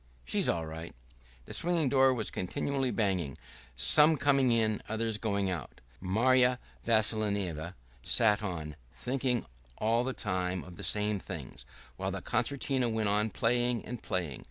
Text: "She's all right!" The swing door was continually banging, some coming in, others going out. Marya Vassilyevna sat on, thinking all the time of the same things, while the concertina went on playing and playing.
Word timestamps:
"She's 0.25 0.49
all 0.49 0.65
right!" 0.65 0.95
The 1.45 1.53
swing 1.53 1.87
door 1.87 2.11
was 2.11 2.31
continually 2.31 2.89
banging, 2.89 3.37
some 3.75 4.17
coming 4.17 4.51
in, 4.51 4.81
others 4.89 5.19
going 5.19 5.51
out. 5.51 5.79
Marya 5.99 6.57
Vassilyevna 6.83 7.75
sat 8.01 8.41
on, 8.41 8.75
thinking 8.95 9.45
all 9.77 10.03
the 10.03 10.13
time 10.13 10.63
of 10.63 10.75
the 10.77 10.83
same 10.83 11.19
things, 11.19 11.67
while 11.97 12.09
the 12.09 12.23
concertina 12.23 12.89
went 12.89 13.09
on 13.09 13.29
playing 13.29 13.85
and 13.85 14.01
playing. 14.01 14.39